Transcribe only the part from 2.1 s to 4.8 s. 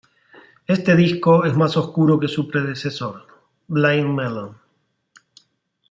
que su predecesor, "Blind Melon".